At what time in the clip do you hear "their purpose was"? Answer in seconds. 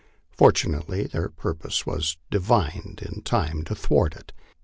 1.03-2.17